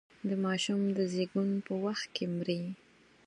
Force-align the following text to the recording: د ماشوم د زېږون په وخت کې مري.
د 0.29 0.31
ماشوم 0.45 0.81
د 0.97 0.99
زېږون 1.13 1.49
په 1.65 1.73
وخت 1.83 2.05
کې 2.15 2.25
مري. 2.35 2.61